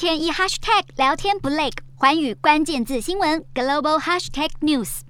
[0.00, 5.00] 天一 hashtag 聊天不累，环宇关键字新闻 global hashtag news。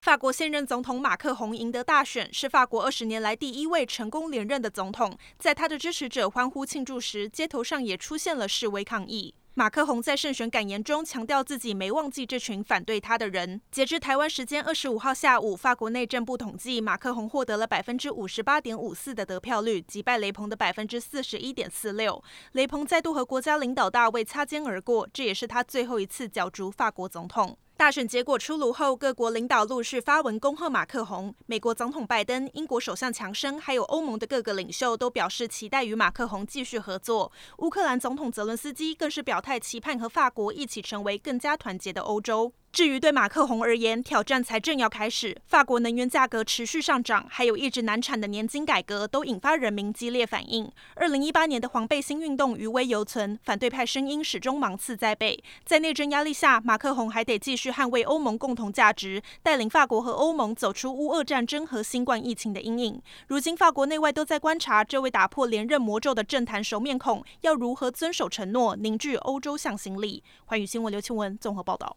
[0.00, 5.18] 法国现任总统马克宏赢得大选，是法国二十年来第一位成功连任的总统。
[5.36, 9.34] 在他的支持者欢呼庆祝时，街头上也出现了示威抗议。
[9.58, 13.58] 马克宏在胜选感言中强调自己没忘记这群反对他的人。
[13.70, 22.22] 截至台湾时间二十五号下午，法国内政部统计，马克宏获得了百分之五十八点五四的得票率，击败雷鹏的百分之四十一点四六。
[22.52, 27.56] 雷鹏再度和国家领导大位擦肩而过，这也是他最后一次角逐法国总统。
[27.76, 31.34] 大选结果出炉后，各国领导陆续发文恭贺马克宏。
[31.44, 37.30] 美国总统拜登、英国首相强生，还有欧盟的各个领袖都表示期待与马克宏继续合作。
[37.58, 42.50] 乌克兰总统泽伦斯基更是表态期盼和法国一起成为更加团结的欧洲。
[42.76, 45.34] 至于对马克宏而言，挑战才正要开始。
[45.46, 50.70] 法国能源价格持续上涨，还有一直难产的年金改革，都引发人民激烈反应。
[50.96, 55.42] 二零一八年的黄背心运动余威犹存，反对派声音始终芒刺在背。
[55.64, 63.00] 在内政压力下，马克宏还得继续捍卫欧盟共同价值，带领法国和欧盟走出乌俄战争和新冠疫情的阴影。
[63.28, 70.22] 如今，法国内外都在观察这位打破连任魔咒的政坛熟面孔要如何遵守承诺，凝聚欧洲向心力。
[70.44, 71.96] 寰宇新闻刘庆文综合报道。